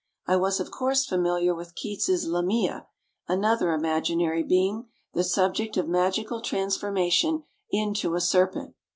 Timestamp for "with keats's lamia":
1.53-2.87